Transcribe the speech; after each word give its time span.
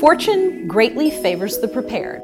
Fortune 0.00 0.66
greatly 0.66 1.10
favors 1.10 1.58
the 1.58 1.68
prepared. 1.68 2.22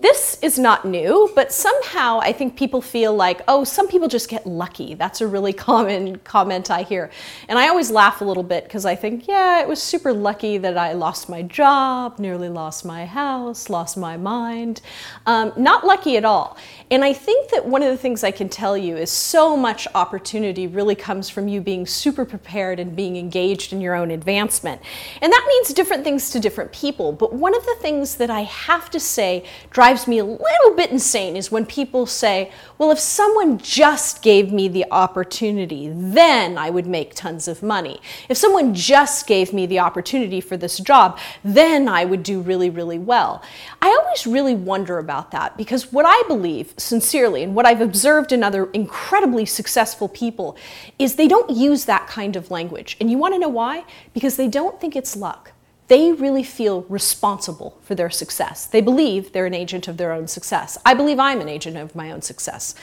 This 0.00 0.36
is 0.42 0.58
not 0.58 0.84
new, 0.84 1.30
but 1.36 1.52
somehow 1.52 2.18
I 2.20 2.32
think 2.32 2.56
people 2.56 2.82
feel 2.82 3.14
like, 3.14 3.42
oh, 3.46 3.62
some 3.62 3.86
people 3.86 4.08
just 4.08 4.28
get 4.28 4.44
lucky. 4.44 4.94
That's 4.94 5.20
a 5.20 5.28
really 5.28 5.52
common 5.68 6.16
comment 6.18 6.72
I 6.72 6.82
hear. 6.82 7.12
And 7.48 7.56
I 7.56 7.68
always 7.68 7.92
laugh 7.92 8.20
a 8.20 8.24
little 8.24 8.42
bit 8.42 8.64
because 8.64 8.84
I 8.84 8.96
think, 8.96 9.28
yeah, 9.28 9.60
it 9.60 9.68
was 9.68 9.80
super 9.80 10.12
lucky 10.12 10.58
that 10.58 10.76
I 10.76 10.94
lost 10.94 11.28
my 11.28 11.42
job, 11.42 12.18
nearly 12.18 12.48
lost 12.48 12.84
my 12.84 13.06
house, 13.06 13.70
lost 13.70 13.96
my 13.96 14.16
mind. 14.16 14.80
Um, 15.26 15.52
not 15.56 15.86
lucky 15.86 16.16
at 16.16 16.24
all. 16.24 16.56
And 16.92 17.02
I 17.02 17.14
think 17.14 17.48
that 17.52 17.64
one 17.64 17.82
of 17.82 17.88
the 17.88 17.96
things 17.96 18.22
I 18.22 18.32
can 18.32 18.50
tell 18.50 18.76
you 18.76 18.98
is 18.98 19.10
so 19.10 19.56
much 19.56 19.88
opportunity 19.94 20.66
really 20.66 20.94
comes 20.94 21.30
from 21.30 21.48
you 21.48 21.62
being 21.62 21.86
super 21.86 22.26
prepared 22.26 22.78
and 22.78 22.94
being 22.94 23.16
engaged 23.16 23.72
in 23.72 23.80
your 23.80 23.94
own 23.94 24.10
advancement. 24.10 24.78
And 25.22 25.32
that 25.32 25.44
means 25.48 25.72
different 25.72 26.04
things 26.04 26.28
to 26.32 26.38
different 26.38 26.70
people. 26.70 27.12
But 27.12 27.32
one 27.32 27.56
of 27.56 27.64
the 27.64 27.76
things 27.80 28.16
that 28.16 28.28
I 28.28 28.42
have 28.42 28.90
to 28.90 29.00
say 29.00 29.46
drives 29.70 30.06
me 30.06 30.18
a 30.18 30.24
little 30.24 30.74
bit 30.76 30.90
insane 30.90 31.34
is 31.34 31.50
when 31.50 31.64
people 31.64 32.04
say, 32.04 32.52
well, 32.76 32.90
if 32.90 32.98
someone 32.98 33.56
just 33.56 34.20
gave 34.20 34.52
me 34.52 34.68
the 34.68 34.84
opportunity, 34.90 35.90
then 35.94 36.58
I 36.58 36.68
would 36.68 36.86
make 36.86 37.14
tons 37.14 37.48
of 37.48 37.62
money. 37.62 38.02
If 38.28 38.36
someone 38.36 38.74
just 38.74 39.26
gave 39.26 39.54
me 39.54 39.64
the 39.64 39.78
opportunity 39.78 40.42
for 40.42 40.58
this 40.58 40.76
job, 40.76 41.18
then 41.42 41.88
I 41.88 42.04
would 42.04 42.22
do 42.22 42.42
really, 42.42 42.68
really 42.68 42.98
well. 42.98 43.42
I 43.80 43.88
always 43.88 44.26
really 44.26 44.54
wonder 44.54 44.98
about 44.98 45.30
that 45.30 45.56
because 45.56 45.90
what 45.90 46.04
I 46.06 46.22
believe 46.28 46.74
sincerely 46.82 47.42
and 47.42 47.54
what 47.54 47.66
I've 47.66 47.80
observed 47.80 48.32
in 48.32 48.42
other 48.42 48.66
incredibly 48.72 49.46
successful 49.46 50.08
people 50.08 50.56
is 50.98 51.14
they 51.14 51.28
don't 51.28 51.50
use 51.50 51.84
that 51.86 52.06
kind 52.06 52.36
of 52.36 52.50
language. 52.50 52.96
And 53.00 53.10
you 53.10 53.18
want 53.18 53.34
to 53.34 53.38
know 53.38 53.48
why? 53.48 53.84
Because 54.12 54.36
they 54.36 54.48
don't 54.48 54.80
think 54.80 54.96
it's 54.96 55.16
luck 55.16 55.52
they 55.92 56.10
really 56.10 56.42
feel 56.42 56.86
responsible 56.88 57.76
for 57.82 57.94
their 57.94 58.08
success. 58.08 58.64
They 58.64 58.80
believe 58.80 59.32
they're 59.32 59.44
an 59.44 59.52
agent 59.52 59.88
of 59.88 59.98
their 59.98 60.12
own 60.12 60.26
success. 60.26 60.78
I 60.86 60.94
believe 60.94 61.18
I'm 61.18 61.42
an 61.42 61.50
agent 61.50 61.76
of 61.76 61.94
my 61.94 62.10
own 62.10 62.22
success. 62.22 62.74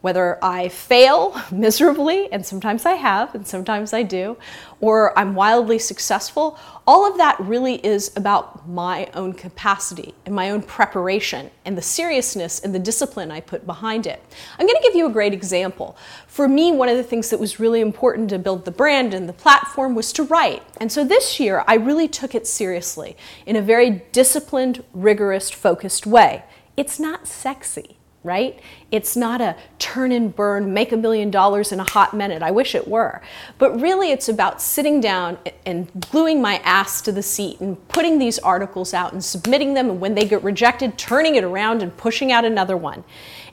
Whether 0.00 0.42
I 0.42 0.68
fail 0.68 1.40
miserably, 1.52 2.32
and 2.32 2.44
sometimes 2.46 2.86
I 2.86 2.92
have, 2.92 3.34
and 3.34 3.46
sometimes 3.46 3.92
I 3.92 4.02
do, 4.02 4.36
or 4.80 5.18
I'm 5.18 5.34
wildly 5.34 5.78
successful, 5.78 6.58
all 6.86 7.10
of 7.10 7.18
that 7.18 7.38
really 7.40 7.84
is 7.84 8.16
about 8.16 8.68
my 8.68 9.10
own 9.12 9.34
capacity 9.34 10.14
and 10.24 10.34
my 10.34 10.50
own 10.50 10.62
preparation 10.62 11.50
and 11.64 11.76
the 11.76 11.82
seriousness 11.82 12.60
and 12.60 12.74
the 12.74 12.78
discipline 12.78 13.30
I 13.30 13.40
put 13.40 13.66
behind 13.66 14.06
it. 14.06 14.22
I'm 14.58 14.66
going 14.66 14.80
to 14.80 14.82
give 14.82 14.94
you 14.94 15.06
a 15.06 15.12
great 15.12 15.34
example. 15.34 15.96
For 16.26 16.48
me, 16.48 16.72
one 16.72 16.88
of 16.88 16.96
the 16.96 17.02
things 17.02 17.28
that 17.30 17.40
was 17.40 17.60
really 17.60 17.80
important 17.80 18.30
to 18.30 18.38
build 18.38 18.64
the 18.64 18.70
brand 18.70 19.12
and 19.12 19.28
the 19.28 19.34
platform 19.34 19.94
was 19.94 20.12
to 20.14 20.22
write. 20.22 20.62
And 20.80 20.90
so 20.90 21.04
this 21.04 21.38
year, 21.38 21.64
I 21.66 21.74
really 21.74 22.08
took 22.08 22.34
it 22.34 22.46
seriously 22.46 23.16
in 23.44 23.56
a 23.56 23.62
very 23.62 24.02
disciplined, 24.12 24.82
rigorous, 24.94 25.50
focused 25.50 26.06
way. 26.06 26.44
It's 26.76 26.98
not 26.98 27.26
sexy 27.26 27.97
right? 28.24 28.58
It's 28.90 29.16
not 29.16 29.40
a 29.40 29.56
turn 29.78 30.12
and 30.12 30.34
burn, 30.34 30.72
make 30.74 30.92
a 30.92 30.96
million 30.96 31.30
dollars 31.30 31.72
in 31.72 31.80
a 31.80 31.84
hot 31.84 32.14
minute. 32.14 32.42
I 32.42 32.50
wish 32.50 32.74
it 32.74 32.88
were. 32.88 33.22
But 33.58 33.80
really, 33.80 34.10
it's 34.10 34.28
about 34.28 34.60
sitting 34.60 35.00
down 35.00 35.38
and 35.64 35.88
gluing 36.10 36.42
my 36.42 36.56
ass 36.58 37.00
to 37.02 37.12
the 37.12 37.22
seat 37.22 37.60
and 37.60 37.88
putting 37.88 38.18
these 38.18 38.38
articles 38.38 38.92
out 38.92 39.12
and 39.12 39.24
submitting 39.24 39.74
them. 39.74 39.88
And 39.90 40.00
when 40.00 40.14
they 40.14 40.24
get 40.24 40.42
rejected, 40.42 40.98
turning 40.98 41.36
it 41.36 41.44
around 41.44 41.82
and 41.82 41.96
pushing 41.96 42.32
out 42.32 42.44
another 42.44 42.76
one. 42.76 43.04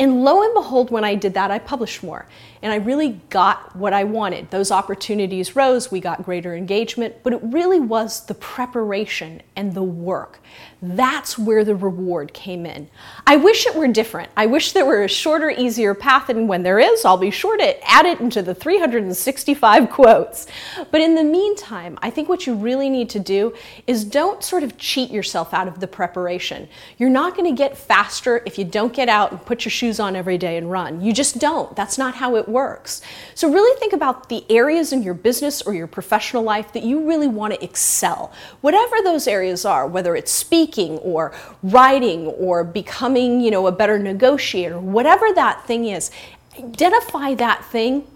And 0.00 0.24
lo 0.24 0.42
and 0.42 0.54
behold, 0.54 0.90
when 0.90 1.04
I 1.04 1.14
did 1.14 1.34
that, 1.34 1.50
I 1.50 1.58
published 1.58 2.02
more. 2.02 2.26
And 2.62 2.72
I 2.72 2.76
really 2.76 3.20
got 3.28 3.76
what 3.76 3.92
I 3.92 4.04
wanted. 4.04 4.50
Those 4.50 4.70
opportunities 4.70 5.54
rose, 5.54 5.92
we 5.92 6.00
got 6.00 6.22
greater 6.22 6.54
engagement, 6.54 7.16
but 7.22 7.34
it 7.34 7.40
really 7.42 7.80
was 7.80 8.24
the 8.24 8.32
preparation 8.34 9.42
and 9.56 9.74
the 9.74 9.82
work. 9.82 10.40
That's 10.80 11.38
where 11.38 11.64
the 11.64 11.74
reward 11.74 12.32
came 12.32 12.64
in. 12.64 12.88
I 13.26 13.36
wish 13.36 13.66
it 13.66 13.74
were 13.74 13.88
different. 13.88 14.30
I 14.38 14.46
wish 14.50 14.72
there 14.72 14.84
were 14.84 15.02
a 15.04 15.08
shorter, 15.08 15.50
easier 15.50 15.94
path, 15.94 16.28
and 16.28 16.48
when 16.48 16.62
there 16.62 16.78
is, 16.78 17.04
I'll 17.04 17.16
be 17.16 17.30
sure 17.30 17.56
to 17.56 17.88
add 17.88 18.06
it 18.06 18.20
into 18.20 18.42
the 18.42 18.54
365 18.54 19.90
quotes. 19.90 20.46
But 20.90 21.00
in 21.00 21.14
the 21.14 21.24
meantime, 21.24 21.98
I 22.02 22.10
think 22.10 22.28
what 22.28 22.46
you 22.46 22.54
really 22.54 22.90
need 22.90 23.08
to 23.10 23.18
do 23.18 23.54
is 23.86 24.04
don't 24.04 24.44
sort 24.44 24.62
of 24.62 24.76
cheat 24.76 25.10
yourself 25.10 25.54
out 25.54 25.68
of 25.68 25.80
the 25.80 25.86
preparation. 25.86 26.68
You're 26.98 27.10
not 27.10 27.36
going 27.36 27.48
to 27.48 27.56
get 27.56 27.76
faster 27.76 28.42
if 28.44 28.58
you 28.58 28.64
don't 28.64 28.92
get 28.92 29.08
out 29.08 29.30
and 29.32 29.44
put 29.44 29.64
your 29.64 29.70
shoes 29.70 29.98
on 30.00 30.16
every 30.16 30.38
day 30.38 30.56
and 30.56 30.70
run. 30.70 31.00
You 31.00 31.12
just 31.12 31.38
don't. 31.38 31.74
That's 31.76 31.96
not 31.96 32.14
how 32.14 32.36
it 32.36 32.48
works. 32.48 33.02
So 33.34 33.50
really 33.50 33.78
think 33.78 33.92
about 33.92 34.28
the 34.28 34.44
areas 34.50 34.92
in 34.92 35.02
your 35.02 35.14
business 35.14 35.62
or 35.62 35.74
your 35.74 35.86
professional 35.86 36.42
life 36.42 36.72
that 36.72 36.82
you 36.82 37.06
really 37.06 37.28
want 37.28 37.54
to 37.54 37.64
excel. 37.64 38.32
Whatever 38.60 38.96
those 39.02 39.26
areas 39.26 39.64
are, 39.64 39.86
whether 39.86 40.16
it's 40.16 40.32
speaking, 40.32 40.98
or 40.98 41.32
writing 41.62 42.26
or 42.26 42.64
becoming, 42.64 43.40
you 43.40 43.50
know, 43.50 43.66
a 43.66 43.72
better 43.72 43.98
negotiator, 44.40 44.78
whatever 44.78 45.32
that 45.34 45.66
thing 45.66 45.84
is, 45.84 46.10
identify 46.58 47.34
that 47.34 47.64
thing 47.64 48.06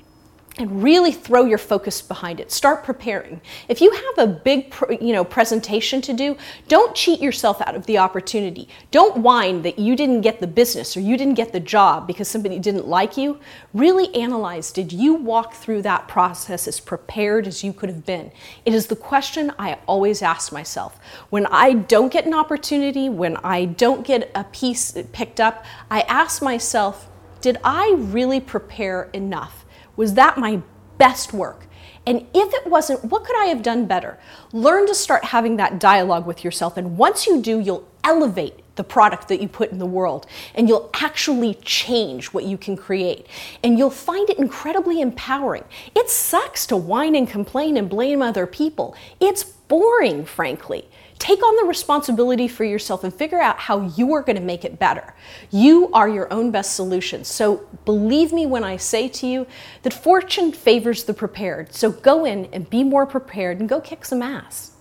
and 0.56 0.84
really 0.84 1.10
throw 1.10 1.44
your 1.44 1.58
focus 1.58 2.00
behind 2.00 2.38
it. 2.38 2.52
Start 2.52 2.84
preparing. 2.84 3.40
If 3.68 3.80
you 3.80 3.90
have 3.90 4.18
a 4.18 4.32
big, 4.32 4.72
you 5.00 5.12
know, 5.12 5.24
presentation 5.24 6.00
to 6.02 6.12
do, 6.12 6.36
don't 6.68 6.94
cheat 6.94 7.20
yourself 7.20 7.60
out 7.62 7.74
of 7.74 7.86
the 7.86 7.98
opportunity. 7.98 8.68
Don't 8.92 9.16
whine 9.18 9.62
that 9.62 9.80
you 9.80 9.96
didn't 9.96 10.20
get 10.20 10.40
the 10.40 10.46
business 10.46 10.96
or 10.96 11.00
you 11.00 11.16
didn't 11.16 11.34
get 11.34 11.52
the 11.52 11.58
job 11.58 12.06
because 12.06 12.28
somebody 12.28 12.60
didn't 12.60 12.86
like 12.86 13.16
you. 13.16 13.40
Really 13.72 14.14
analyze, 14.14 14.70
did 14.70 14.92
you 14.92 15.14
walk 15.14 15.54
through 15.54 15.82
that 15.82 16.06
process 16.06 16.68
as 16.68 16.78
prepared 16.78 17.48
as 17.48 17.64
you 17.64 17.72
could 17.72 17.88
have 17.88 18.06
been? 18.06 18.30
It 18.64 18.74
is 18.74 18.86
the 18.86 18.96
question 18.96 19.52
I 19.58 19.78
always 19.86 20.22
ask 20.22 20.52
myself. 20.52 21.00
When 21.30 21.46
I 21.46 21.72
don't 21.72 22.12
get 22.12 22.26
an 22.26 22.34
opportunity, 22.34 23.08
when 23.08 23.36
I 23.38 23.64
don't 23.64 24.06
get 24.06 24.30
a 24.36 24.44
piece 24.44 24.96
picked 25.12 25.40
up, 25.40 25.64
I 25.90 26.02
ask 26.02 26.42
myself, 26.42 27.08
did 27.40 27.58
I 27.64 27.94
really 27.96 28.40
prepare 28.40 29.10
enough? 29.12 29.63
Was 29.96 30.14
that 30.14 30.38
my 30.38 30.62
best 30.98 31.32
work? 31.32 31.66
And 32.06 32.26
if 32.34 32.52
it 32.52 32.66
wasn't, 32.66 33.04
what 33.04 33.24
could 33.24 33.36
I 33.36 33.46
have 33.46 33.62
done 33.62 33.86
better? 33.86 34.18
Learn 34.52 34.86
to 34.86 34.94
start 34.94 35.24
having 35.24 35.56
that 35.56 35.78
dialogue 35.78 36.26
with 36.26 36.44
yourself. 36.44 36.76
And 36.76 36.98
once 36.98 37.26
you 37.26 37.40
do, 37.40 37.58
you'll 37.60 37.88
elevate 38.02 38.60
the 38.76 38.84
product 38.84 39.28
that 39.28 39.40
you 39.40 39.48
put 39.48 39.70
in 39.70 39.78
the 39.78 39.86
world 39.86 40.26
and 40.54 40.68
you'll 40.68 40.90
actually 40.94 41.54
change 41.62 42.26
what 42.26 42.44
you 42.44 42.58
can 42.58 42.76
create. 42.76 43.26
And 43.62 43.78
you'll 43.78 43.90
find 43.90 44.28
it 44.28 44.38
incredibly 44.38 45.00
empowering. 45.00 45.64
It 45.94 46.10
sucks 46.10 46.66
to 46.66 46.76
whine 46.76 47.14
and 47.14 47.28
complain 47.28 47.76
and 47.76 47.88
blame 47.88 48.20
other 48.20 48.46
people. 48.46 48.94
It's 49.20 49.44
boring, 49.44 50.24
frankly. 50.26 50.88
Take 51.18 51.42
on 51.42 51.56
the 51.56 51.64
responsibility 51.64 52.48
for 52.48 52.64
yourself 52.64 53.04
and 53.04 53.14
figure 53.14 53.40
out 53.40 53.58
how 53.58 53.82
you 53.96 54.12
are 54.14 54.22
going 54.22 54.36
to 54.36 54.42
make 54.42 54.64
it 54.64 54.78
better. 54.78 55.14
You 55.50 55.90
are 55.92 56.08
your 56.08 56.32
own 56.32 56.50
best 56.50 56.74
solution. 56.74 57.24
So 57.24 57.66
believe 57.84 58.32
me 58.32 58.46
when 58.46 58.64
I 58.64 58.76
say 58.76 59.08
to 59.08 59.26
you 59.26 59.46
that 59.82 59.94
fortune 59.94 60.52
favors 60.52 61.04
the 61.04 61.14
prepared. 61.14 61.72
So 61.74 61.92
go 61.92 62.24
in 62.24 62.46
and 62.46 62.68
be 62.68 62.84
more 62.84 63.06
prepared 63.06 63.60
and 63.60 63.68
go 63.68 63.80
kick 63.80 64.04
some 64.04 64.22
ass. 64.22 64.72